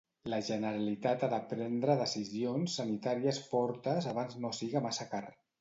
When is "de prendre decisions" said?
1.33-2.79